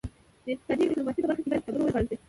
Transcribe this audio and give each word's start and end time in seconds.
د 0.43 0.45
اقتصادي 0.53 0.83
ډیپلوماسي 0.89 1.21
په 1.21 1.27
برخه 1.29 1.41
کې 1.43 1.49
باید 1.51 1.63
کتابونه 1.65 1.85
وژباړل 1.85 2.05
شي 2.09 2.15